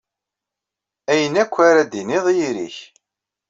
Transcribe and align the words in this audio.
Ayen 1.11 1.35
akk 1.43 1.55
ara 1.69 1.81
d-tiniḍ, 1.83 2.25
i 2.29 2.33
yiri-k. 2.39 2.77